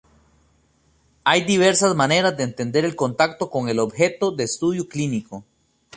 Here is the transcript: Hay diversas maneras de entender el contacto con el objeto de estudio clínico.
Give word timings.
Hay 1.25 1.43
diversas 1.43 1.93
maneras 1.95 2.35
de 2.35 2.41
entender 2.41 2.85
el 2.85 2.95
contacto 2.95 3.51
con 3.51 3.69
el 3.69 3.77
objeto 3.77 4.31
de 4.31 4.45
estudio 4.45 4.87
clínico. 4.89 5.43